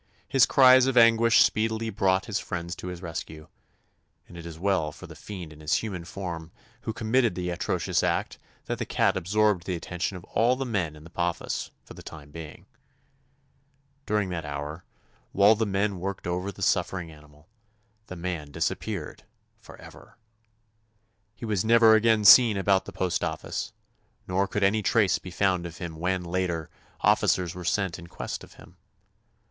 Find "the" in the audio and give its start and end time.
5.05-5.13, 7.35-7.51, 8.79-8.85, 9.67-9.75, 10.55-10.65, 11.03-11.11, 11.93-12.01, 15.53-15.67, 16.89-16.89, 18.07-18.15, 22.85-22.91